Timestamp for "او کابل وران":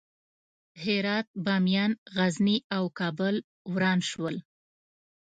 2.75-3.99